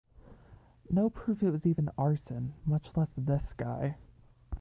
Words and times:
No 0.89 1.11
proof 1.11 1.43
it 1.43 1.51
was 1.51 1.67
even 1.67 1.91
arson 1.95 2.55
much 2.65 2.89
less 2.97 3.13
this 3.15 3.53
guy. 3.53 3.97